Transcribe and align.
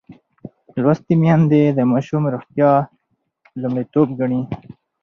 لوستې 0.81 1.13
میندې 1.21 1.63
د 1.77 1.79
ماشوم 1.91 2.23
روغتیا 2.33 2.71
لومړیتوب 3.61 4.07
ګڼي. 4.19 4.41